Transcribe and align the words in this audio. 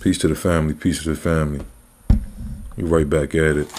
Peace 0.00 0.18
to 0.18 0.28
the 0.28 0.36
family. 0.36 0.74
Peace 0.74 1.02
to 1.02 1.10
the 1.10 1.16
family. 1.16 1.64
You 2.76 2.86
right 2.86 3.08
back 3.08 3.34
at 3.34 3.56
it. 3.56 3.72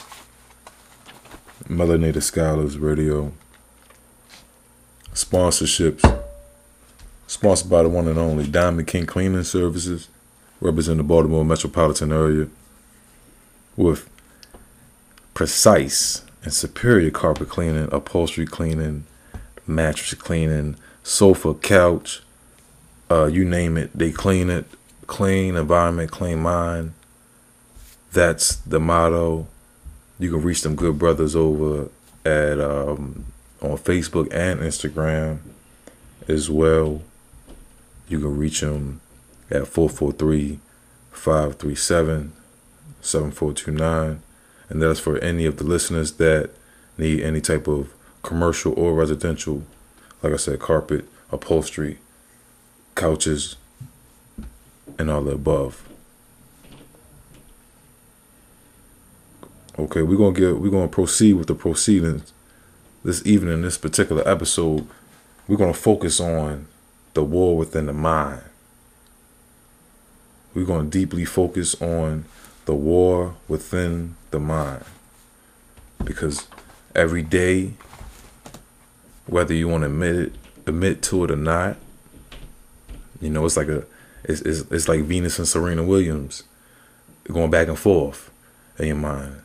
Mother 1.70 1.98
Melanated 1.98 2.24
Scholars 2.24 2.78
Radio. 2.78 3.32
Sponsorships. 5.14 6.24
Sponsored 7.26 7.70
by 7.70 7.84
the 7.84 7.90
one 7.90 8.10
and 8.10 8.20
only 8.20 8.46
Diamond 8.46 8.88
King 8.88 9.06
Cleaning 9.06 9.44
Services, 9.44 10.10
representing 10.60 10.98
the 10.98 11.04
Baltimore 11.04 11.46
metropolitan 11.46 12.12
area, 12.12 12.48
with 13.78 14.10
precise 15.34 16.26
and 16.44 16.54
superior 16.54 17.12
carpet 17.12 17.48
cleaning, 17.48 17.88
upholstery 17.94 18.46
cleaning, 18.46 19.06
mattress 19.66 20.20
cleaning, 20.20 20.76
sofa, 21.02 21.54
couch, 21.54 22.22
uh, 23.10 23.28
you 23.28 23.46
name 23.46 23.78
it, 23.78 23.92
they 23.98 24.12
clean 24.12 24.50
it. 24.50 24.66
Clean 25.10 25.56
environment, 25.56 26.12
clean 26.12 26.40
mind. 26.40 26.94
That's 28.14 28.58
the 28.58 28.80
motto. 28.80 29.48
You 30.20 30.30
can 30.30 30.44
reach 30.44 30.62
them 30.62 30.76
good 30.76 31.00
brothers 31.00 31.36
over 31.36 31.90
at 32.24 32.60
um, 32.62 33.26
on 33.60 33.78
Facebook 33.80 34.32
and 34.32 34.60
Instagram 34.60 35.40
as 36.28 36.48
well. 36.48 37.02
You 38.08 38.20
can 38.20 38.38
reach 38.38 38.62
them 38.62 39.02
at 39.50 39.68
443 39.68 40.60
537 41.12 42.32
7429. 43.02 44.22
And 44.70 44.82
that's 44.82 45.00
for 45.00 45.18
any 45.18 45.48
of 45.48 45.58
the 45.58 45.64
listeners 45.64 46.12
that 46.14 46.52
need 47.00 47.22
any 47.22 47.42
type 47.42 47.68
of 47.68 47.92
commercial 48.22 48.74
or 48.78 48.94
residential, 48.94 49.64
like 50.22 50.34
I 50.34 50.38
said, 50.38 50.60
carpet, 50.60 51.06
upholstery, 51.32 51.98
couches, 52.94 53.56
and 55.00 55.10
all 55.10 55.24
the 55.24 55.32
above. 55.32 55.88
Okay, 59.80 60.02
we're 60.02 60.18
gonna 60.18 60.38
get 60.38 60.60
we're 60.60 60.70
gonna 60.70 60.90
proceed 60.90 61.34
with 61.34 61.48
the 61.48 61.56
proceedings 61.56 62.34
this 63.04 63.26
evening, 63.26 63.54
in 63.54 63.62
this 63.62 63.78
particular 63.78 64.28
episode. 64.28 64.86
We're 65.48 65.56
gonna 65.56 65.74
focus 65.74 66.20
on 66.20 66.68
the 67.14 67.24
war 67.24 67.56
within 67.56 67.86
the 67.86 67.94
mind. 67.94 68.42
We're 70.54 70.66
gonna 70.66 70.90
deeply 70.90 71.24
focus 71.24 71.82
on 71.82 72.26
the 72.66 72.76
war 72.76 73.36
within 73.48 74.16
the 74.32 74.40
mind. 74.40 74.84
Because 76.04 76.48
every 76.94 77.24
day, 77.24 77.74
whether 79.28 79.54
you 79.54 79.70
want 79.70 79.84
to 79.84 79.88
admit 79.88 80.16
it, 80.16 80.34
admit 80.68 81.02
to 81.04 81.24
it 81.24 81.32
or 81.32 81.38
not, 81.38 81.78
you 83.22 83.30
know, 83.30 83.46
it's 83.46 83.58
like 83.58 83.70
a 83.70 83.86
it's, 84.30 84.42
it's, 84.42 84.60
it's 84.72 84.88
like 84.88 85.02
Venus 85.02 85.40
and 85.40 85.48
Serena 85.48 85.84
Williams 85.84 86.44
going 87.28 87.50
back 87.50 87.68
and 87.68 87.78
forth 87.78 88.32
in 88.78 88.88
your 88.88 88.96
mind. 88.96 89.42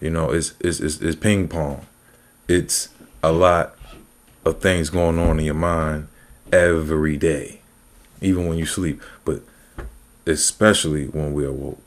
You 0.00 0.08
know, 0.08 0.30
it's, 0.30 0.54
it's, 0.60 0.80
it's, 0.80 1.00
it's 1.00 1.16
ping 1.16 1.48
pong. 1.48 1.86
It's 2.48 2.88
a 3.22 3.30
lot 3.30 3.76
of 4.44 4.60
things 4.60 4.88
going 4.88 5.18
on 5.18 5.38
in 5.38 5.44
your 5.44 5.54
mind 5.54 6.08
every 6.50 7.18
day, 7.18 7.60
even 8.22 8.48
when 8.48 8.56
you 8.56 8.64
sleep, 8.64 9.02
but 9.26 9.42
especially 10.26 11.06
when 11.06 11.34
we're 11.34 11.50
awoke. 11.50 11.82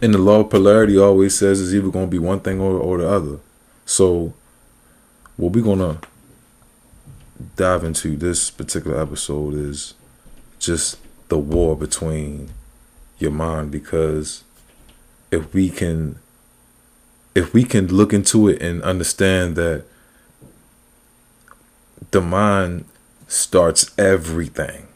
And 0.00 0.14
the 0.14 0.18
law 0.18 0.40
of 0.40 0.48
polarity 0.48 0.96
always 0.96 1.36
says 1.36 1.60
it's 1.60 1.74
either 1.74 1.90
going 1.90 2.06
to 2.06 2.10
be 2.10 2.18
one 2.18 2.40
thing 2.40 2.58
or, 2.58 2.78
or 2.78 2.96
the 2.96 3.06
other. 3.06 3.38
So, 3.84 4.32
what 5.36 5.52
we're 5.52 5.62
going 5.62 5.80
to 5.80 6.08
dive 7.56 7.84
into 7.84 8.16
this 8.16 8.50
particular 8.50 9.00
episode 9.00 9.54
is 9.54 9.94
just 10.58 10.98
the 11.28 11.38
war 11.38 11.76
between 11.76 12.50
your 13.18 13.30
mind 13.30 13.70
because 13.70 14.44
if 15.30 15.52
we 15.54 15.68
can 15.70 16.18
if 17.34 17.54
we 17.54 17.62
can 17.62 17.86
look 17.86 18.12
into 18.12 18.48
it 18.48 18.60
and 18.60 18.82
understand 18.82 19.56
that 19.56 19.84
the 22.10 22.20
mind 22.20 22.84
starts 23.28 23.90
everything 23.96 24.88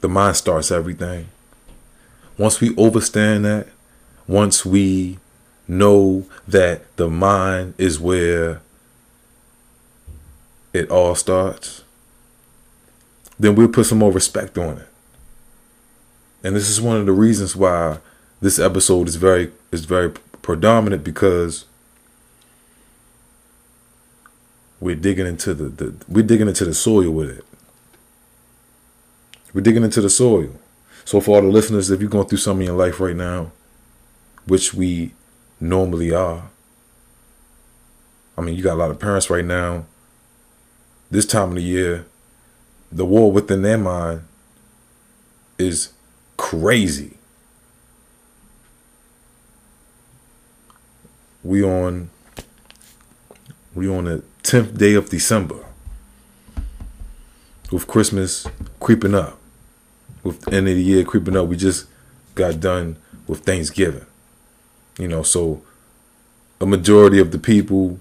the 0.00 0.08
mind 0.08 0.36
starts 0.36 0.70
everything. 0.70 1.28
Once 2.38 2.60
we 2.60 2.74
understand 2.76 3.44
that 3.44 3.68
once 4.26 4.64
we 4.64 5.18
know 5.68 6.24
that 6.48 6.96
the 6.96 7.08
mind 7.08 7.74
is 7.76 8.00
where 8.00 8.60
it 10.72 10.90
all 10.90 11.14
starts, 11.14 11.82
then 13.38 13.54
we'll 13.54 13.68
put 13.68 13.86
some 13.86 13.98
more 13.98 14.12
respect 14.12 14.58
on 14.58 14.78
it. 14.78 14.88
And 16.42 16.56
this 16.56 16.68
is 16.68 16.80
one 16.80 16.96
of 16.96 17.06
the 17.06 17.12
reasons 17.12 17.56
why 17.56 17.98
this 18.40 18.58
episode 18.58 19.08
is 19.08 19.16
very 19.16 19.52
is 19.72 19.84
very 19.84 20.10
predominant 20.42 21.04
because 21.04 21.66
we're 24.78 24.96
digging 24.96 25.26
into 25.26 25.52
the, 25.52 25.64
the 25.64 25.94
we're 26.08 26.24
digging 26.24 26.48
into 26.48 26.64
the 26.64 26.74
soil 26.74 27.10
with 27.10 27.30
it. 27.30 27.44
We're 29.52 29.60
digging 29.60 29.84
into 29.84 30.00
the 30.00 30.10
soil. 30.10 30.50
So 31.04 31.20
for 31.20 31.36
all 31.36 31.42
the 31.42 31.48
listeners, 31.48 31.90
if 31.90 32.00
you're 32.00 32.08
going 32.08 32.28
through 32.28 32.38
something 32.38 32.62
in 32.62 32.68
your 32.68 32.78
life 32.78 33.00
right 33.00 33.16
now, 33.16 33.52
which 34.46 34.72
we 34.72 35.12
normally 35.58 36.12
are, 36.12 36.50
I 38.38 38.42
mean, 38.42 38.54
you 38.54 38.62
got 38.62 38.74
a 38.74 38.76
lot 38.76 38.90
of 38.90 39.00
parents 39.00 39.28
right 39.28 39.44
now 39.44 39.86
this 41.10 41.26
time 41.26 41.50
of 41.50 41.54
the 41.56 41.62
year, 41.62 42.06
the 42.92 43.04
war 43.04 43.32
within 43.32 43.62
their 43.62 43.78
mind 43.78 44.22
is 45.58 45.92
crazy. 46.36 47.16
We 51.42 51.62
on 51.64 52.10
we 53.74 53.88
on 53.88 54.04
the 54.04 54.22
tenth 54.42 54.76
day 54.76 54.94
of 54.94 55.10
December. 55.10 55.64
With 57.70 57.86
Christmas 57.86 58.46
creeping 58.80 59.14
up. 59.14 59.38
With 60.22 60.40
the 60.42 60.56
end 60.56 60.68
of 60.68 60.74
the 60.74 60.82
year 60.82 61.04
creeping 61.04 61.36
up. 61.36 61.46
We 61.46 61.56
just 61.56 61.86
got 62.34 62.60
done 62.60 62.96
with 63.26 63.40
Thanksgiving. 63.40 64.06
You 64.98 65.08
know, 65.08 65.22
so 65.22 65.62
a 66.60 66.66
majority 66.66 67.20
of 67.20 67.30
the 67.30 67.38
people 67.38 67.98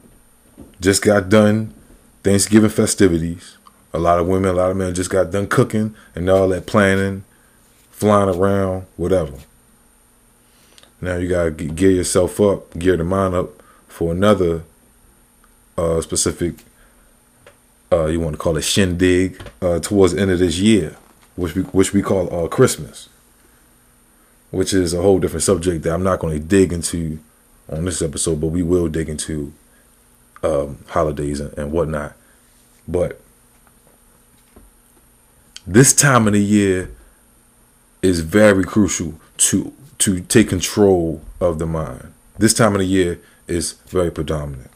just 0.82 1.04
got 1.04 1.30
done 1.30 1.74
Thanksgiving 2.30 2.70
festivities. 2.70 3.58
A 3.92 3.98
lot 3.98 4.20
of 4.20 4.28
women, 4.28 4.52
a 4.52 4.54
lot 4.54 4.70
of 4.70 4.78
men 4.78 4.94
just 4.94 5.10
got 5.10 5.32
done 5.32 5.48
cooking 5.48 5.96
and 6.14 6.30
all 6.30 6.48
that 6.50 6.68
planning, 6.68 7.24
flying 7.90 8.30
around, 8.30 8.86
whatever. 8.98 9.34
Now 11.02 11.16
you 11.16 11.28
gotta 11.28 11.50
gear 11.50 11.90
yourself 11.90 12.40
up, 12.40 12.78
gear 12.78 12.98
the 12.98 13.04
mind 13.04 13.34
up 13.34 13.50
for 13.88 14.12
another 14.12 14.62
uh, 15.76 16.02
specific, 16.02 16.54
uh, 17.92 18.06
you 18.06 18.20
want 18.20 18.36
to 18.36 18.38
call 18.38 18.58
it 18.58 18.62
shindig, 18.62 19.42
uh, 19.64 19.80
towards 19.80 20.14
the 20.14 20.22
end 20.22 20.30
of 20.30 20.38
this 20.38 20.60
year, 20.60 20.98
which 21.36 21.56
we 21.56 21.64
which 21.64 21.94
we 21.94 22.04
call 22.04 22.32
uh, 22.32 22.48
Christmas, 22.48 23.10
which 24.52 24.72
is 24.72 24.94
a 24.94 25.02
whole 25.02 25.18
different 25.18 25.42
subject 25.42 25.82
that 25.82 25.96
I'm 25.96 26.04
not 26.04 26.20
going 26.20 26.40
to 26.40 26.46
dig 26.46 26.74
into 26.74 27.18
on 27.72 27.86
this 27.86 28.04
episode, 28.04 28.40
but 28.40 28.50
we 28.50 28.62
will 28.62 28.88
dig 28.88 29.10
into 29.10 29.52
um, 30.44 30.86
holidays 30.90 31.40
and, 31.40 31.58
and 31.58 31.72
whatnot. 31.72 32.14
But 32.90 33.22
this 35.68 35.94
time 35.94 36.26
of 36.26 36.34
the 36.34 36.42
year 36.42 36.90
is 38.02 38.22
very 38.22 38.64
crucial 38.64 39.14
to 39.38 39.74
to 40.00 40.22
take 40.22 40.50
control 40.50 41.22
of 41.40 41.60
the 41.60 41.66
mind. 41.68 42.14
This 42.38 42.54
time 42.54 42.74
of 42.74 42.80
the 42.80 42.88
year 42.88 43.20
is 43.48 43.74
very 43.88 44.10
predominant. 44.10 44.72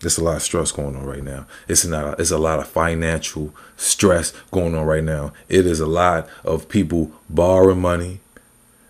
There's 0.00 0.18
a 0.18 0.24
lot 0.24 0.36
of 0.36 0.42
stress 0.42 0.72
going 0.72 0.96
on 0.96 1.04
right 1.04 1.22
now. 1.22 1.46
It's 1.68 1.84
not. 1.84 2.18
It's 2.18 2.32
a 2.32 2.38
lot 2.38 2.58
of 2.58 2.66
financial 2.66 3.54
stress 3.76 4.32
going 4.50 4.74
on 4.74 4.84
right 4.84 5.04
now. 5.04 5.32
It 5.48 5.64
is 5.64 5.78
a 5.78 5.86
lot 5.86 6.28
of 6.44 6.68
people 6.68 7.12
borrowing 7.30 7.80
money. 7.80 8.18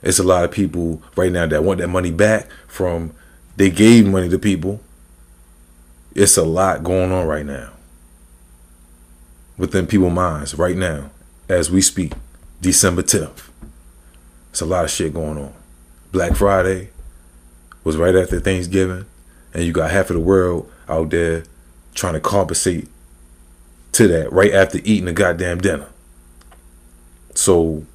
It's 0.02 0.18
a 0.18 0.24
lot 0.24 0.44
of 0.44 0.50
people 0.50 1.02
right 1.14 1.30
now 1.30 1.46
that 1.46 1.62
want 1.62 1.80
that 1.80 1.88
money 1.88 2.10
back 2.10 2.48
from 2.66 3.12
they 3.56 3.70
gave 3.70 4.06
money 4.06 4.28
to 4.30 4.38
people 4.38 4.80
it's 6.14 6.36
a 6.36 6.44
lot 6.44 6.82
going 6.82 7.12
on 7.12 7.26
right 7.26 7.46
now 7.46 7.70
within 9.62 9.86
people's 9.86 10.12
minds 10.12 10.56
right 10.56 10.76
now 10.76 11.08
as 11.48 11.70
we 11.70 11.80
speak, 11.80 12.14
December 12.60 13.00
10th. 13.00 13.48
It's 14.50 14.60
a 14.60 14.66
lot 14.66 14.84
of 14.84 14.90
shit 14.90 15.14
going 15.14 15.38
on. 15.38 15.54
Black 16.10 16.34
Friday 16.34 16.90
was 17.84 17.96
right 17.96 18.16
after 18.16 18.40
Thanksgiving, 18.40 19.06
and 19.54 19.62
you 19.62 19.70
got 19.70 19.92
half 19.92 20.10
of 20.10 20.16
the 20.16 20.20
world 20.20 20.68
out 20.88 21.10
there 21.10 21.44
trying 21.94 22.14
to 22.14 22.20
compensate 22.20 22.88
to 23.92 24.08
that 24.08 24.32
right 24.32 24.52
after 24.52 24.78
eating 24.82 25.06
a 25.06 25.12
goddamn 25.12 25.60
dinner. 25.60 25.86
So, 27.34 27.86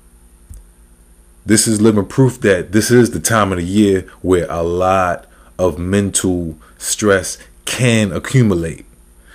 this 1.46 1.68
is 1.68 1.82
living 1.82 2.06
proof 2.06 2.40
that 2.42 2.72
this 2.72 2.90
is 2.90 3.12
the 3.12 3.20
time 3.20 3.52
of 3.52 3.58
the 3.58 3.66
year 3.66 4.04
where 4.22 4.48
a 4.50 4.64
lot 4.64 5.26
of 5.60 5.78
mental 5.78 6.58
stress 6.78 7.38
can 7.66 8.14
accumulate. 8.14 8.87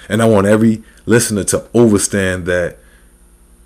And 0.08 0.22
I 0.22 0.26
want 0.26 0.46
every 0.46 0.82
listener 1.06 1.44
to 1.44 1.66
understand 1.74 2.46
that 2.46 2.78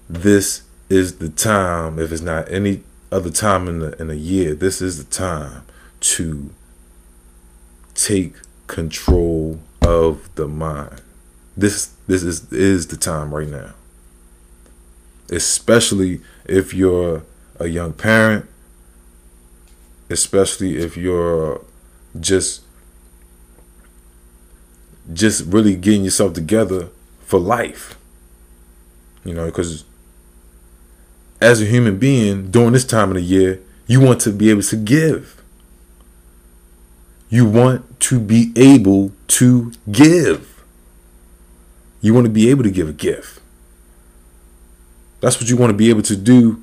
this 0.09 0.63
is 0.89 1.19
the 1.19 1.29
time, 1.29 1.99
if 1.99 2.13
it's 2.13 2.23
not 2.23 2.51
any 2.51 2.83
other 3.11 3.31
time 3.31 3.69
in 3.69 3.79
the 3.81 4.01
in 4.01 4.11
a 4.11 4.15
year, 4.15 4.55
this 4.55 4.81
is 4.81 5.05
the 5.05 5.11
time 5.11 5.63
to 6.01 6.51
take 7.95 8.35
control 8.67 9.61
of 9.83 10.33
the 10.35 10.47
mind. 10.47 11.01
This 11.57 11.93
this 12.07 12.23
is 12.23 12.53
is 12.53 12.89
the 12.89 12.97
time 12.97 13.35
right 13.35 13.49
now. 13.49 13.75
Especially 15.31 16.21
if 16.45 16.73
you're 16.73 17.25
a 17.59 17.67
young 17.67 17.93
parent, 17.93 18.47
especially 20.11 20.77
if 20.79 20.97
you're 20.97 21.65
just 22.19 22.63
just 25.13 25.45
really 25.47 25.77
getting 25.77 26.05
yourself 26.05 26.35
together 26.35 26.89
for 27.21 27.39
life. 27.39 27.99
You 29.25 29.35
know, 29.35 29.47
because 29.47 29.85
as 31.41 31.61
a 31.61 31.67
human 31.67 31.99
being 31.99 32.51
during 32.51 32.73
this 32.73 32.85
time 32.85 33.11
of 33.11 33.17
the 33.17 33.23
year, 33.23 33.61
you 33.87 34.01
want 34.01 34.21
to 34.23 34.33
be 34.33 34.51
able 34.51 34.63
to 34.63 34.77
give. 34.77 35.43
You 37.29 37.45
want 37.45 38.01
to 38.01 38.21
be 38.21 38.53
able 38.57 39.13
to 39.29 39.73
give. 39.91 40.65
You 42.01 42.15
want 42.15 42.27
to 42.27 42.33
be 42.33 42.49
able 42.51 42.63
to 42.63 42.71
give 42.71 42.89
a 42.89 42.93
gift. 42.93 43.41
That's 45.21 45.41
what 45.41 45.49
you 45.49 45.57
want 45.57 45.71
to 45.71 45.77
be 45.77 45.91
able 45.91 46.03
to 46.03 46.17
do 46.17 46.63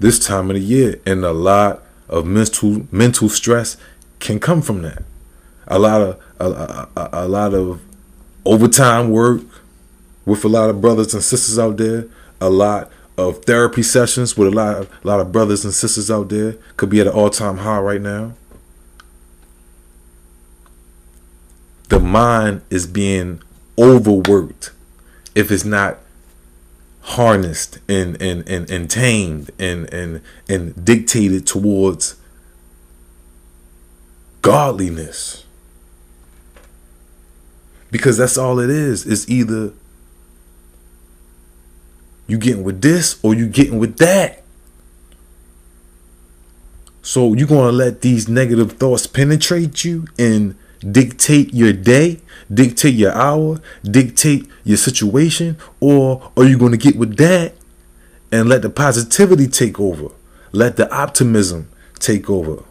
this 0.00 0.18
time 0.18 0.50
of 0.50 0.54
the 0.54 0.60
year. 0.62 1.00
And 1.06 1.24
a 1.24 1.32
lot 1.32 1.82
of 2.08 2.26
mental 2.26 2.86
mental 2.90 3.28
stress 3.28 3.76
can 4.18 4.40
come 4.40 4.62
from 4.62 4.82
that. 4.82 5.04
A 5.66 5.78
lot 5.78 6.00
of 6.00 6.20
a, 6.38 6.88
a, 6.96 7.08
a 7.12 7.28
lot 7.28 7.54
of 7.54 7.80
overtime 8.44 9.10
work 9.10 9.42
with 10.24 10.44
a 10.44 10.48
lot 10.48 10.70
of 10.70 10.80
brothers 10.80 11.14
and 11.14 11.22
sisters 11.22 11.58
out 11.58 11.76
there. 11.76 12.06
A 12.40 12.50
lot 12.50 12.90
of 13.16 13.44
therapy 13.44 13.82
sessions 13.82 14.36
with 14.36 14.48
a 14.48 14.50
lot 14.50 14.76
of, 14.76 14.90
a 15.04 15.06
lot 15.06 15.20
of 15.20 15.32
brothers 15.32 15.64
and 15.64 15.72
sisters 15.72 16.10
out 16.10 16.28
there 16.28 16.56
could 16.76 16.90
be 16.90 17.00
at 17.00 17.06
an 17.06 17.12
all-time 17.12 17.58
high 17.58 17.78
right 17.78 18.00
now. 18.00 18.34
The 21.88 22.00
mind 22.00 22.62
is 22.70 22.86
being 22.86 23.40
overworked 23.78 24.72
if 25.34 25.50
it's 25.50 25.64
not 25.64 25.98
harnessed 27.02 27.78
and 27.88 28.20
and 28.22 28.48
and, 28.48 28.70
and 28.70 28.90
tamed 28.90 29.50
and 29.58 29.92
and 29.92 30.22
and 30.48 30.84
dictated 30.84 31.46
towards 31.46 32.16
godliness 34.40 35.43
because 37.94 38.16
that's 38.16 38.36
all 38.36 38.58
it 38.58 38.68
is 38.68 39.06
it's 39.06 39.28
either 39.30 39.72
you 42.26 42.36
getting 42.36 42.64
with 42.64 42.82
this 42.82 43.20
or 43.22 43.34
you 43.34 43.46
getting 43.46 43.78
with 43.78 43.98
that 43.98 44.42
so 47.02 47.34
you're 47.34 47.46
going 47.46 47.70
to 47.70 47.72
let 47.72 48.00
these 48.00 48.28
negative 48.28 48.72
thoughts 48.72 49.06
penetrate 49.06 49.84
you 49.84 50.06
and 50.18 50.56
dictate 50.90 51.54
your 51.54 51.72
day, 51.72 52.20
dictate 52.52 52.94
your 52.94 53.12
hour, 53.12 53.60
dictate 53.84 54.48
your 54.64 54.76
situation, 54.76 55.56
or 55.78 56.32
are 56.36 56.44
you 56.44 56.58
going 56.58 56.72
to 56.72 56.78
get 56.78 56.96
with 56.96 57.16
that 57.18 57.54
and 58.32 58.48
let 58.48 58.62
the 58.62 58.70
positivity 58.70 59.46
take 59.46 59.78
over? 59.78 60.08
Let 60.50 60.76
the 60.76 60.92
optimism 60.92 61.68
take 62.00 62.28
over. 62.28 62.64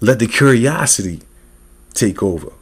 Let 0.00 0.18
the 0.18 0.26
curiosity 0.26 1.22
take 1.94 2.22
over. 2.22 2.52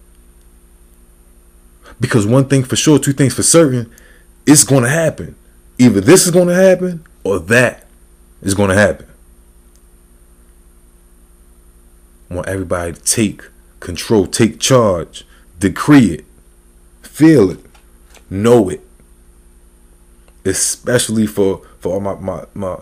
Because 2.00 2.26
one 2.26 2.46
thing 2.46 2.62
for 2.62 2.76
sure, 2.76 2.98
two 2.98 3.12
things 3.12 3.34
for 3.34 3.42
certain, 3.42 3.92
it's 4.46 4.64
going 4.64 4.82
to 4.82 4.88
happen. 4.88 5.34
Either 5.78 6.00
this 6.00 6.26
is 6.26 6.32
going 6.32 6.48
to 6.48 6.54
happen 6.54 7.04
or 7.24 7.38
that 7.38 7.86
is 8.42 8.54
going 8.54 8.70
to 8.70 8.76
happen. 8.76 9.06
I 12.30 12.34
want 12.34 12.48
everybody 12.48 12.92
to 12.92 13.00
take 13.00 13.42
control, 13.80 14.26
take 14.26 14.58
charge, 14.58 15.26
decree 15.58 16.06
it, 16.06 16.24
feel 17.02 17.50
it, 17.50 17.60
know 18.28 18.68
it. 18.68 18.80
Especially 20.44 21.26
for 21.26 21.62
for 21.78 21.94
all 21.94 22.00
my 22.00 22.14
my 22.14 22.44
my 22.54 22.78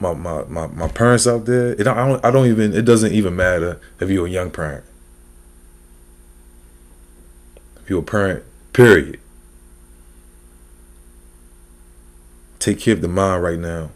my 0.00 0.14
my, 0.14 0.44
my, 0.44 0.66
my 0.66 0.88
parents 0.88 1.26
out 1.26 1.44
there. 1.44 1.72
It 1.72 1.86
I 1.86 2.06
don't 2.06 2.24
I 2.24 2.30
don't 2.30 2.46
even 2.46 2.72
it 2.74 2.82
doesn't 2.82 3.12
even 3.12 3.36
matter 3.36 3.80
if 4.00 4.08
you're 4.08 4.26
a 4.26 4.30
young 4.30 4.50
parent. 4.50 4.84
You're 7.88 8.00
a 8.00 8.02
parent, 8.02 8.44
period. 8.72 9.18
Take 12.58 12.80
care 12.80 12.94
of 12.94 13.00
the 13.00 13.08
mind 13.08 13.42
right 13.42 13.58
now. 13.58 13.90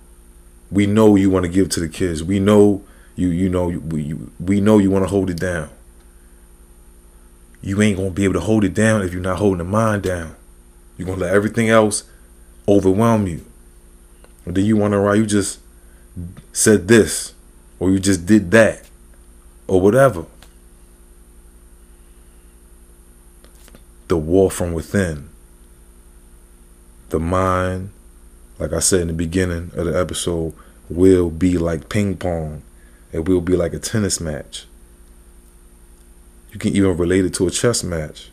We 0.70 0.86
know 0.86 1.14
you 1.16 1.28
want 1.28 1.44
to 1.44 1.50
give 1.50 1.68
to 1.70 1.80
the 1.80 1.88
kids. 1.88 2.24
We 2.24 2.40
know 2.40 2.82
you 3.14 3.28
you 3.28 3.50
know 3.50 3.66
we 3.66 4.14
we 4.40 4.60
know 4.60 4.78
you 4.78 4.90
want 4.90 5.04
to 5.04 5.10
hold 5.10 5.28
it 5.28 5.38
down. 5.38 5.68
You 7.60 7.82
ain't 7.82 7.98
gonna 7.98 8.10
be 8.10 8.24
able 8.24 8.34
to 8.34 8.40
hold 8.40 8.64
it 8.64 8.72
down 8.72 9.02
if 9.02 9.12
you're 9.12 9.20
not 9.20 9.38
holding 9.38 9.58
the 9.58 9.64
mind 9.64 10.02
down. 10.02 10.36
You're 10.96 11.06
gonna 11.06 11.20
let 11.20 11.34
everything 11.34 11.68
else 11.68 12.04
overwhelm 12.66 13.26
you. 13.26 13.44
Or 14.46 14.52
then 14.52 14.64
you 14.64 14.76
wonder 14.76 15.02
why 15.02 15.14
you 15.14 15.26
just 15.26 15.60
said 16.52 16.88
this 16.88 17.34
or 17.78 17.90
you 17.90 17.98
just 17.98 18.24
did 18.24 18.50
that 18.52 18.88
or 19.66 19.80
whatever. 19.80 20.24
The 24.08 24.16
war 24.16 24.50
from 24.50 24.72
within. 24.72 25.28
The 27.10 27.20
mind, 27.20 27.90
like 28.58 28.72
I 28.72 28.78
said 28.78 29.02
in 29.02 29.08
the 29.08 29.12
beginning 29.14 29.70
of 29.74 29.86
the 29.86 29.98
episode, 29.98 30.54
will 30.88 31.30
be 31.30 31.58
like 31.58 31.88
ping 31.88 32.16
pong 32.16 32.62
it 33.12 33.28
will 33.28 33.42
be 33.42 33.56
like 33.56 33.74
a 33.74 33.78
tennis 33.78 34.20
match. 34.20 34.64
You 36.50 36.58
can 36.58 36.74
even 36.74 36.96
relate 36.96 37.26
it 37.26 37.34
to 37.34 37.46
a 37.46 37.50
chess 37.50 37.84
match. 37.84 38.30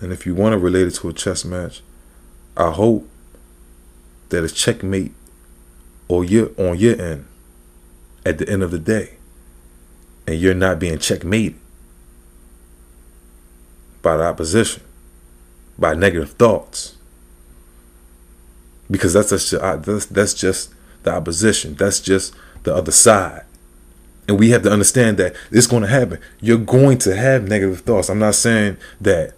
And 0.00 0.12
if 0.12 0.26
you 0.26 0.34
want 0.34 0.52
to 0.52 0.58
relate 0.58 0.88
it 0.88 0.94
to 0.96 1.08
a 1.08 1.12
chess 1.12 1.44
match, 1.44 1.82
I 2.56 2.72
hope 2.72 3.08
that 4.30 4.42
it's 4.42 4.52
checkmate 4.52 5.12
or 6.08 6.24
you're 6.24 6.50
on 6.58 6.78
your 6.78 7.00
end 7.00 7.26
at 8.26 8.38
the 8.38 8.48
end 8.48 8.62
of 8.62 8.72
the 8.72 8.78
day. 8.78 9.16
And 10.26 10.40
you're 10.40 10.54
not 10.54 10.78
being 10.78 10.98
checkmated 10.98 11.58
by 14.02 14.16
the 14.16 14.24
opposition, 14.24 14.82
by 15.78 15.94
negative 15.94 16.32
thoughts. 16.32 16.96
Because 18.90 19.12
that's 19.12 19.30
just, 19.30 19.54
uh, 19.54 19.76
that's, 19.76 20.06
that's 20.06 20.34
just 20.34 20.74
the 21.02 21.12
opposition. 21.12 21.74
That's 21.74 22.00
just 22.00 22.34
the 22.64 22.74
other 22.74 22.92
side. 22.92 23.44
And 24.26 24.38
we 24.38 24.50
have 24.50 24.62
to 24.62 24.72
understand 24.72 25.16
that 25.18 25.34
it's 25.50 25.66
going 25.66 25.82
to 25.82 25.88
happen. 25.88 26.20
You're 26.40 26.58
going 26.58 26.98
to 26.98 27.16
have 27.16 27.48
negative 27.48 27.80
thoughts. 27.80 28.08
I'm 28.08 28.18
not 28.18 28.34
saying 28.34 28.76
that 29.00 29.34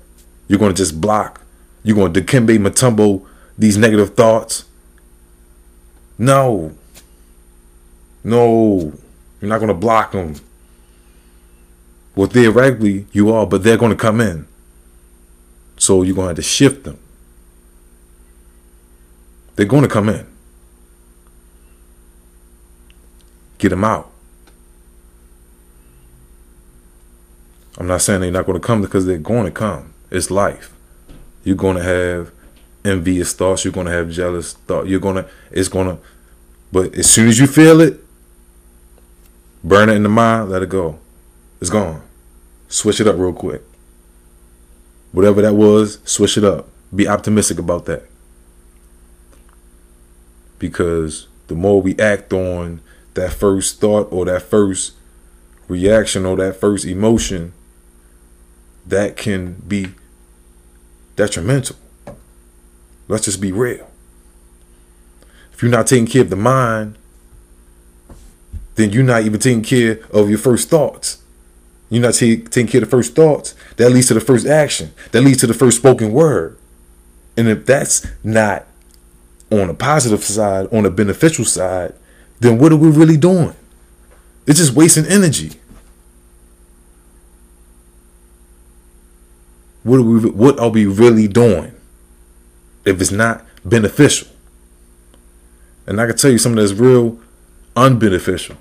you're 0.49 0.59
going 0.59 0.73
to 0.73 0.77
just 0.77 1.01
block, 1.01 1.41
you're 1.83 1.97
going 1.97 2.13
to 2.13 2.21
Dikembe 2.21 2.59
Mutombo 2.59 3.27
these 3.59 3.77
negative 3.77 4.15
thoughts. 4.15 4.65
No. 6.19 6.75
No. 8.25 8.93
You're 9.41 9.49
not 9.49 9.59
going 9.59 9.69
to 9.69 9.75
block 9.75 10.13
them. 10.13 10.37
Well, 12.15 12.29
theoretically, 12.29 13.07
you 13.13 13.33
are, 13.33 13.47
but 13.47 13.63
they're 13.63 13.77
going 13.77 13.93
to 13.93 13.97
come 13.97 14.21
in. 14.21 14.47
So 15.83 16.03
you're 16.03 16.15
going 16.15 16.27
to 16.27 16.29
have 16.29 16.37
to 16.37 16.43
shift 16.43 16.85
them. 16.85 16.97
They're 19.57 19.67
going 19.67 19.83
to 19.83 19.89
come 19.89 20.09
in. 20.09 20.25
Get 23.59 23.71
them 23.71 23.83
out. 23.83 24.09
I'm 27.79 27.89
not 27.89 28.01
saying 28.01 28.21
they're 28.21 28.31
not 28.31 28.47
going 28.47 28.61
to 28.61 28.65
come 28.65 28.81
because 28.81 29.07
they're 29.07 29.19
going 29.19 29.47
to 29.47 29.51
come. 29.51 29.93
It's 30.09 30.31
life. 30.31 30.73
You're 31.43 31.57
going 31.57 31.79
to 31.79 31.83
have 31.83 32.31
envious 32.85 33.33
thoughts. 33.33 33.65
You're 33.65 33.73
going 33.73 33.87
to 33.87 33.93
have 33.93 34.09
jealous 34.09 34.53
thoughts. 34.53 34.89
You're 34.89 35.01
going 35.01 35.17
to, 35.17 35.29
it's 35.51 35.67
going 35.67 35.89
to, 35.89 35.99
but 36.71 36.95
as 36.95 37.11
soon 37.11 37.27
as 37.27 37.41
you 37.41 37.49
feel 37.49 37.81
it, 37.81 37.99
burn 39.65 39.89
it 39.89 39.97
in 39.97 40.05
the 40.05 40.09
mind, 40.09 40.49
let 40.49 40.63
it 40.63 40.69
go. 40.69 41.01
It's 41.61 41.71
gone. 41.71 42.03
Switch 42.69 43.01
it 43.01 43.09
up 43.09 43.17
real 43.17 43.33
quick. 43.33 43.65
Whatever 45.13 45.43
that 45.43 45.55
was, 45.55 45.99
switch 46.05 46.37
it 46.37 46.45
up. 46.45 46.69
Be 46.95 47.07
optimistic 47.07 47.59
about 47.59 47.85
that. 47.87 48.09
Because 50.59 51.29
the 51.49 51.55
more 51.55 51.81
we 51.81 51.99
act 51.99 52.33
on 52.33 52.81
that 53.15 53.33
first 53.33 53.81
thought 53.81 54.09
or 54.11 54.25
that 54.25 54.43
first 54.43 54.95
reaction 55.69 56.25
or 56.25 56.37
that 56.37 56.57
first 56.57 56.85
emotion 56.85 57.53
that 58.87 59.17
can 59.17 59.55
be 59.67 59.89
detrimental. 61.17 61.77
Let's 63.09 63.27
just 63.27 63.41
be 63.41 63.53
real. 63.53 63.91
If 65.53 65.63
you're 65.63 65.71
not 65.71 65.87
taking 65.87 66.07
care 66.07 66.23
of 66.23 66.31
the 66.31 66.37
mind, 66.37 66.97
then 68.75 68.91
you're 68.91 69.03
not 69.03 69.23
even 69.23 69.39
taking 69.39 69.63
care 69.63 70.01
of 70.11 70.29
your 70.29 70.39
first 70.39 70.69
thoughts. 70.69 71.22
You're 71.93 72.01
not 72.01 72.15
taking 72.15 72.67
care 72.67 72.83
of 72.83 72.89
the 72.89 72.91
first 72.91 73.15
thoughts. 73.15 73.55
That 73.77 73.91
leads 73.91 74.09
to 74.09 74.15
the 74.15 74.21
first 74.21 74.47
action. 74.47 74.95
That 75.11 75.21
leads 75.21 75.41
to 75.41 75.47
the 75.47 75.53
first 75.53 75.77
spoken 75.77 76.11
word. 76.11 76.57
And 77.37 77.49
if 77.49 77.67
that's 77.67 78.07
not 78.25 78.65
on 79.51 79.69
a 79.69 79.75
positive 79.75 80.25
side, 80.25 80.73
on 80.73 80.87
a 80.87 80.91
beneficial 80.91 81.45
side, 81.45 81.93
then 82.41 82.57
what 82.57 82.73
are 82.73 82.79
we 82.79 82.89
really 82.89 83.19
doing? 83.19 83.55
It's 84.47 84.59
just 84.59 84.73
wasting 84.73 85.05
energy. 85.05 85.53
What 89.83 89.99
are 89.99 90.03
we 90.03 90.31
what 90.31 90.59
are 90.59 90.71
we 90.71 90.87
really 90.87 91.29
doing 91.29 91.75
if 92.87 93.03
it's 93.03 93.13
not 93.13 93.45
beneficial? 93.67 94.29
And 95.87 96.01
I 96.01 96.07
can 96.07 96.17
tell 96.17 96.31
you 96.31 96.39
something 96.39 96.57
that's 96.57 96.73
real 96.73 97.21
unbeneficial. 97.77 98.57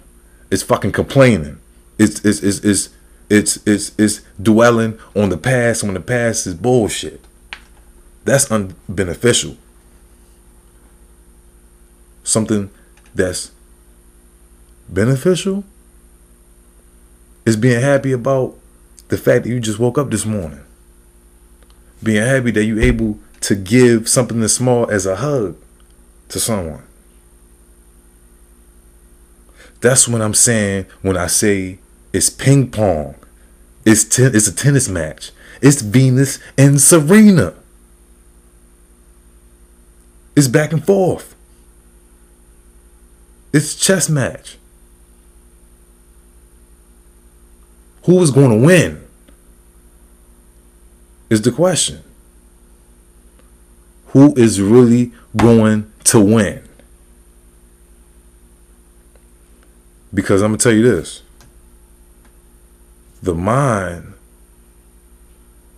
It's 0.52 0.64
fucking 0.64 0.92
complaining. 0.92 1.62
It's 1.98 2.26
it's 2.26 2.44
it's 2.44 2.60
it's 2.66 2.90
it's 3.32 3.66
it's, 3.66 3.94
it's 3.98 4.22
dwelling 4.42 5.00
on 5.16 5.30
the 5.30 5.38
past 5.38 5.84
when 5.84 5.94
the 5.94 6.02
past 6.02 6.46
is 6.46 6.54
bullshit. 6.54 7.22
That's 8.26 8.50
unbeneficial. 8.50 9.56
Something 12.24 12.70
that's 13.16 13.52
beneficial 14.90 15.64
is 17.46 17.56
being 17.56 17.80
happy 17.80 18.12
about 18.12 18.56
the 19.08 19.18
fact 19.18 19.44
that 19.44 19.50
you 19.50 19.62
just 19.62 19.80
woke 19.80 19.98
up 19.98 20.12
this 20.12 20.26
morning. 20.26 20.64
Being 22.04 22.24
happy 22.26 22.52
that 22.52 22.66
you're 22.66 22.82
able 22.82 23.18
to 23.42 23.56
give 23.56 24.10
something 24.10 24.44
as 24.44 24.54
small 24.54 24.92
as 24.92 25.06
a 25.06 25.16
hug 25.16 25.56
to 26.30 26.40
someone. 26.40 26.84
That's 29.80 30.08
what 30.08 30.22
I'm 30.22 30.34
saying 30.34 30.86
when 31.02 31.16
I 31.16 31.28
say 31.28 31.80
it's 32.14 32.30
ping 32.30 32.70
pong. 32.70 33.16
It's 33.86 34.18
it's 34.20 34.48
a 34.48 34.56
tennis 34.56 34.90
match. 34.90 35.32
It's 35.62 35.82
Venus 35.82 36.40
and 36.58 36.82
Serena. 36.82 37.54
It's 40.36 40.48
back 40.48 40.72
and 40.72 40.84
forth. 40.84 41.36
It's 43.54 43.76
chess 43.76 44.10
match. 44.10 44.58
Who 48.04 48.22
is 48.22 48.32
going 48.32 48.50
to 48.50 48.66
win? 48.66 49.06
Is 51.30 51.42
the 51.42 51.52
question. 51.52 52.04
Who 54.08 54.34
is 54.36 54.60
really 54.60 55.12
going 55.36 55.92
to 56.06 56.20
win? 56.20 56.68
Because 60.14 60.42
I'm 60.42 60.52
going 60.52 60.60
to 60.60 60.64
tell 60.64 60.74
you 60.74 60.84
this 60.84 61.22
the 63.22 63.34
mind 63.34 64.14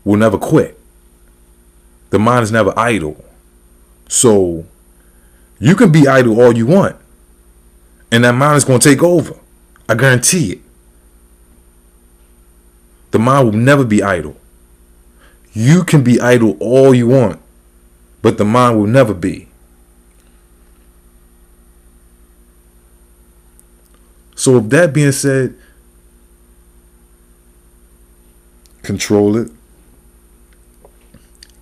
will 0.03 0.17
never 0.17 0.37
quit, 0.37 0.79
the 2.09 2.19
mind 2.19 2.43
is 2.43 2.51
never 2.51 2.73
idle. 2.77 3.23
So 4.07 4.65
you 5.59 5.75
can 5.75 5.91
be 5.91 6.07
idle 6.07 6.39
all 6.39 6.55
you 6.55 6.65
want, 6.65 6.95
and 8.11 8.23
that 8.23 8.33
mind 8.33 8.57
is 8.57 8.65
going 8.65 8.79
to 8.79 8.89
take 8.89 9.03
over. 9.03 9.35
I 9.87 9.95
guarantee 9.95 10.53
it. 10.53 10.61
The 13.11 13.19
mind 13.19 13.45
will 13.45 13.57
never 13.57 13.85
be 13.85 14.01
idle. 14.01 14.35
You 15.53 15.83
can 15.83 16.03
be 16.03 16.19
idle 16.19 16.57
all 16.59 16.95
you 16.95 17.07
want, 17.07 17.39
but 18.21 18.37
the 18.37 18.45
mind 18.45 18.79
will 18.79 18.87
never 18.87 19.13
be. 19.13 19.47
So, 24.35 24.53
with 24.53 24.71
that 24.71 24.93
being 24.93 25.11
said, 25.11 25.55
control 28.83 29.35
it, 29.37 29.49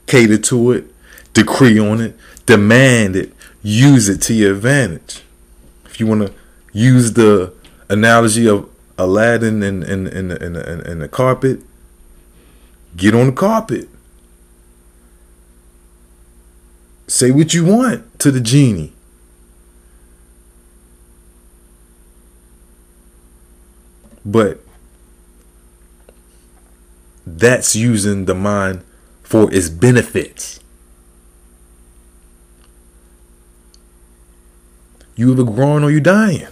cater 0.08 0.38
to 0.38 0.72
it, 0.72 0.86
decree 1.34 1.80
on 1.80 2.02
it, 2.02 2.18
demand 2.46 3.16
it, 3.16 3.34
use 3.64 4.10
it 4.10 4.22
to 4.24 4.34
your 4.34 4.54
advantage. 4.56 5.24
If 5.86 6.00
you 6.00 6.08
want 6.08 6.28
to 6.28 6.34
use 6.74 7.14
the 7.14 7.54
analogy 7.90 8.48
of 8.48 8.70
Aladdin 8.98 9.64
in 9.64 9.84
in 9.84 10.08
in 10.08 10.32
in, 10.32 10.56
in, 10.56 10.82
in 10.88 11.00
the 11.00 11.08
carpet, 11.08 11.62
get 12.96 13.16
on 13.16 13.28
the 13.28 13.32
carpet. 13.32 13.88
Say 17.08 17.32
what 17.32 17.54
you 17.54 17.66
want 17.66 18.20
to 18.20 18.32
the 18.32 18.40
genie. 18.40 18.94
But 24.24 24.64
that's 27.38 27.76
using 27.76 28.26
the 28.26 28.36
mind 28.36 28.84
for 29.24 29.52
its 29.54 29.70
benefits. 29.70 30.60
You 35.16 35.32
either 35.32 35.44
growing 35.44 35.84
or 35.84 35.92
you 35.92 36.00
dying. 36.00 36.48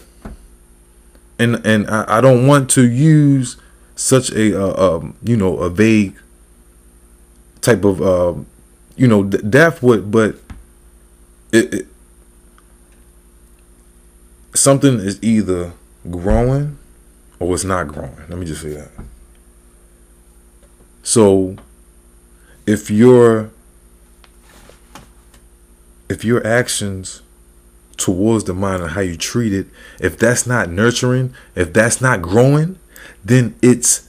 And 1.38 1.66
and 1.66 1.90
I, 1.90 2.18
I 2.18 2.22
don't 2.22 2.48
want 2.48 2.70
to 2.72 2.88
use 2.88 3.58
such 3.96 4.32
a 4.32 4.60
uh, 4.60 4.98
um, 4.98 5.16
you 5.24 5.36
know 5.36 5.58
a 5.58 5.70
vague 5.70 6.16
type 7.62 7.84
of 7.84 8.02
uh, 8.02 8.36
you 8.96 9.08
know 9.08 9.24
death 9.24 9.82
would 9.82 10.12
but 10.12 10.36
it, 11.52 11.74
it 11.74 11.88
something 14.54 15.00
is 15.00 15.22
either 15.24 15.74
growing 16.10 16.78
or 17.40 17.54
it's 17.54 17.64
not 17.64 17.88
growing. 17.88 18.16
Let 18.28 18.38
me 18.38 18.46
just 18.46 18.62
say 18.62 18.74
that 18.74 18.92
so 21.10 21.56
if 22.68 22.92
your 22.92 23.50
if 26.08 26.24
your 26.24 26.46
actions 26.46 27.24
towards 27.98 28.44
the 28.44 28.54
mind 28.54 28.84
and 28.84 28.92
how 28.92 29.02
you 29.02 29.18
treat 29.18 29.52
it, 29.52 29.66
if 30.00 30.20
that's 30.20 30.46
not 30.46 30.70
nurturing, 30.70 31.34
if 31.56 31.74
that's 31.74 32.00
not 32.00 32.22
growing, 32.22 32.78
then 33.26 33.56
it's 33.60 34.08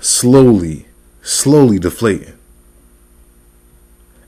slowly, 0.00 0.88
slowly 1.22 1.78
deflating. 1.78 2.36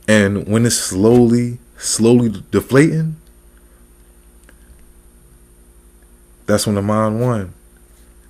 And 0.06 0.46
when 0.46 0.66
it's 0.66 0.76
slowly, 0.76 1.58
slowly 1.78 2.44
deflating, 2.52 3.16
that's 6.46 6.64
when 6.64 6.76
the 6.76 6.82
mind 6.82 7.20
won. 7.20 7.54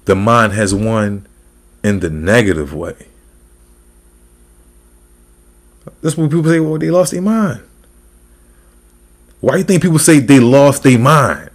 The 0.06 0.14
mind 0.14 0.54
has 0.54 0.74
won 0.74 1.26
in 1.86 2.00
the 2.00 2.10
negative 2.10 2.74
way. 2.74 2.96
That's 6.02 6.16
what 6.16 6.30
people 6.30 6.44
say, 6.44 6.60
well, 6.60 6.78
they 6.78 6.90
lost 6.90 7.12
their 7.12 7.22
mind. 7.22 7.62
Why 9.40 9.52
do 9.52 9.58
you 9.58 9.64
think 9.64 9.82
people 9.82 9.98
say 9.98 10.18
they 10.18 10.40
lost 10.40 10.82
their 10.82 10.98
mind? 10.98 11.50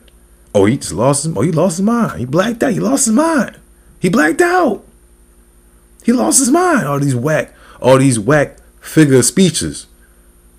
Oh, 0.53 0.65
he 0.65 0.77
just 0.77 0.93
lost 0.93 1.25
his. 1.25 1.35
Oh, 1.35 1.41
he 1.41 1.51
lost 1.51 1.77
his 1.77 1.85
mind. 1.85 2.19
He 2.19 2.25
blacked 2.25 2.63
out. 2.63 2.71
He 2.73 2.79
lost 2.79 3.05
his 3.05 3.13
mind. 3.13 3.59
He 3.99 4.09
blacked 4.09 4.41
out. 4.41 4.83
He 6.03 6.13
lost 6.13 6.39
his 6.39 6.49
mind. 6.49 6.87
All 6.87 6.99
these 6.99 7.15
whack, 7.15 7.53
all 7.81 7.97
these 7.97 8.19
whack 8.19 8.57
figure 8.79 9.21
speeches. 9.23 9.87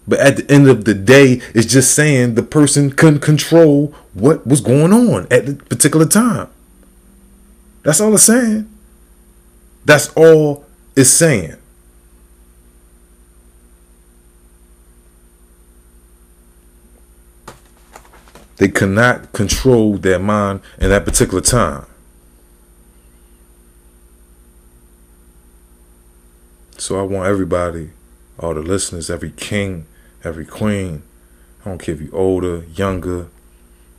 But 0.07 0.19
at 0.19 0.37
the 0.37 0.51
end 0.51 0.69
of 0.69 0.85
the 0.85 0.95
day, 0.95 1.41
it's 1.55 1.67
just 1.67 1.95
saying 1.95 2.35
the 2.35 2.43
person 2.43 2.91
couldn't 2.91 3.21
control 3.21 3.95
what 4.15 4.47
was 4.47 4.61
going 4.61 4.93
on 4.93 5.27
at 5.31 5.47
the 5.47 5.55
particular 5.55 6.07
time. 6.07 6.49
That's 7.83 8.01
all 8.01 8.15
it's 8.15 8.25
saying. 8.25 8.72
That's 9.85 10.09
all 10.11 10.65
it's 10.95 11.11
saying. 11.11 11.57
They 18.57 18.69
cannot 18.69 19.33
control 19.33 19.97
their 19.97 20.21
mind 20.21 20.61
in 20.79 20.91
that 20.91 21.05
particular 21.05 21.41
time. 21.41 21.87
So 26.79 26.99
I 26.99 27.03
want 27.03 27.29
everybody, 27.29 27.91
all 28.39 28.55
the 28.55 28.61
listeners, 28.61 29.11
every 29.11 29.31
king, 29.31 29.87
every 30.23 30.45
queen, 30.45 31.03
I 31.65 31.71
don't 31.71 31.79
care 31.79 31.95
if 31.95 32.01
you're 32.01 32.15
older, 32.15 32.65
younger, 32.75 33.29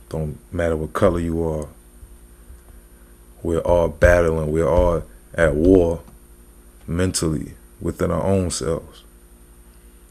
don't 0.08 0.38
matter 0.52 0.76
what 0.76 0.92
color 0.92 1.18
you 1.18 1.42
are. 1.46 1.68
We're 3.42 3.60
all 3.60 3.88
battling, 3.88 4.50
we're 4.50 4.68
all 4.68 5.02
at 5.34 5.54
war 5.54 6.02
mentally 6.86 7.54
within 7.80 8.10
our 8.10 8.22
own 8.22 8.50
selves. 8.50 9.02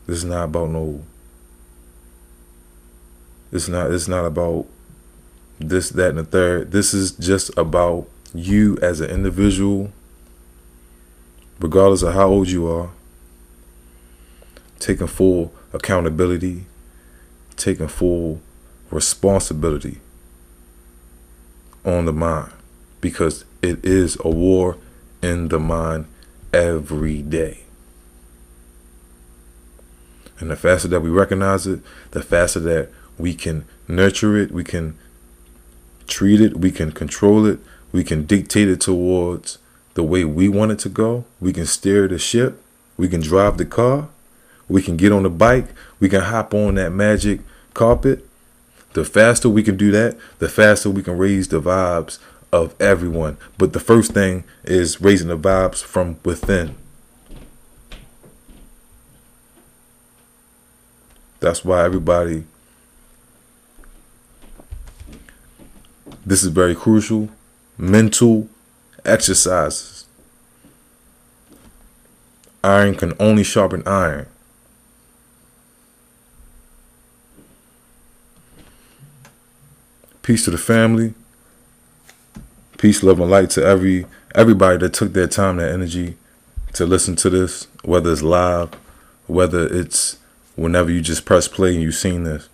This 0.05 0.17
is 0.17 0.25
not 0.25 0.45
about 0.45 0.69
no 0.69 1.03
it's 3.51 3.67
not 3.67 3.91
it's 3.91 4.07
not 4.07 4.25
about 4.25 4.65
this, 5.59 5.89
that, 5.89 6.09
and 6.09 6.19
the 6.19 6.23
third. 6.23 6.71
This 6.71 6.93
is 6.93 7.11
just 7.11 7.55
about 7.57 8.07
you 8.33 8.77
as 8.81 8.99
an 8.99 9.09
individual, 9.09 9.91
regardless 11.59 12.01
of 12.01 12.13
how 12.13 12.29
old 12.29 12.49
you 12.49 12.67
are, 12.67 12.89
taking 14.79 15.07
full 15.07 15.53
accountability, 15.71 16.65
taking 17.55 17.87
full 17.87 18.41
responsibility 18.89 19.99
on 21.85 22.05
the 22.05 22.13
mind 22.13 22.51
because 23.01 23.45
it 23.61 23.83
is 23.83 24.17
a 24.23 24.29
war 24.29 24.77
in 25.23 25.47
the 25.47 25.59
mind 25.59 26.05
every 26.53 27.21
day. 27.21 27.61
And 30.39 30.51
the 30.51 30.55
faster 30.57 30.89
that 30.89 30.99
we 30.99 31.09
recognize 31.09 31.65
it, 31.65 31.79
the 32.11 32.21
faster 32.21 32.59
that 32.59 32.89
we 33.17 33.33
can 33.33 33.65
nurture 33.87 34.37
it, 34.37 34.51
we 34.51 34.63
can 34.63 34.97
treat 36.07 36.41
it, 36.41 36.57
we 36.57 36.71
can 36.71 36.91
control 36.91 37.45
it, 37.45 37.59
we 37.93 38.03
can 38.03 38.25
dictate 38.25 38.67
it 38.67 38.81
towards 38.81 39.59
the 39.93 40.03
way 40.03 40.25
we 40.25 40.49
want 40.49 40.73
it 40.73 40.79
to 40.79 40.89
go. 40.89 41.23
We 41.39 41.53
can 41.53 41.65
steer 41.65 42.07
the 42.07 42.19
ship, 42.19 42.61
we 42.97 43.07
can 43.07 43.21
drive 43.21 43.57
the 43.57 43.65
car, 43.65 44.09
we 44.67 44.81
can 44.81 44.97
get 44.97 45.13
on 45.13 45.23
the 45.23 45.29
bike, 45.29 45.67
we 46.01 46.09
can 46.09 46.21
hop 46.21 46.53
on 46.53 46.75
that 46.75 46.91
magic 46.91 47.39
carpet. 47.73 48.27
The 48.93 49.05
faster 49.05 49.49
we 49.49 49.63
can 49.63 49.77
do 49.77 49.89
that, 49.91 50.17
the 50.39 50.49
faster 50.49 50.89
we 50.89 51.01
can 51.01 51.17
raise 51.17 51.47
the 51.47 51.61
vibes 51.61 52.19
of 52.53 52.79
everyone. 52.79 53.35
But 53.57 53.73
the 53.73 53.79
first 53.79 54.11
thing 54.13 54.43
is 54.63 55.01
raising 55.01 55.27
the 55.27 55.37
vibes 55.37 55.83
from 55.83 56.17
within. 56.23 56.75
That's 61.39 61.65
why 61.65 61.83
everybody, 61.83 62.45
this 66.23 66.43
is 66.43 66.49
very 66.49 66.75
crucial. 66.75 67.29
Mental 67.75 68.47
exercises. 69.03 70.05
Iron 72.63 72.93
can 72.95 73.13
only 73.19 73.43
sharpen 73.43 73.81
iron. 73.87 74.27
Peace 80.21 80.45
to 80.45 80.51
the 80.51 80.57
family. 80.59 81.15
Peace, 82.83 83.01
love, 83.01 83.21
and 83.21 83.31
light 83.31 83.49
to 83.49 83.65
every 83.65 84.05
everybody 84.35 84.77
that 84.79 84.93
took 84.93 85.13
their 85.13 85.25
time, 85.25 85.55
their 85.55 85.71
energy 85.71 86.17
to 86.73 86.85
listen 86.85 87.15
to 87.15 87.29
this, 87.29 87.69
whether 87.85 88.11
it's 88.11 88.21
live, 88.21 88.73
whether 89.25 89.65
it's 89.73 90.17
whenever 90.57 90.91
you 90.91 90.99
just 90.99 91.23
press 91.23 91.47
play 91.47 91.75
and 91.75 91.81
you've 91.81 91.95
seen 91.95 92.25
this. 92.25 92.49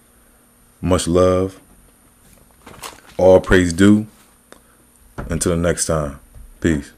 Much 0.82 1.08
love. 1.08 1.60
All 3.18 3.42
praise 3.42 3.74
due. 3.74 4.06
Until 5.18 5.54
the 5.54 5.58
next 5.58 5.88
time. 5.88 6.20
Peace. 6.62 6.92